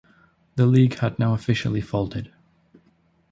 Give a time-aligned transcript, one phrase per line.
[0.55, 2.33] The league had now officially folded.